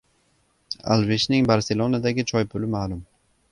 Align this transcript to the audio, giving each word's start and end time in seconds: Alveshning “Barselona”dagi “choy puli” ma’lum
Alveshning 0.95 1.45
“Barselona”dagi 1.53 2.27
“choy 2.35 2.51
puli” 2.55 2.73
ma’lum 2.77 3.07